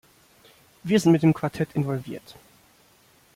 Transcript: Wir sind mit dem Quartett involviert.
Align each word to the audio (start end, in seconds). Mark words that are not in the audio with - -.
Wir 0.81 0.99
sind 0.99 1.11
mit 1.11 1.21
dem 1.21 1.31
Quartett 1.35 1.73
involviert. 1.75 2.35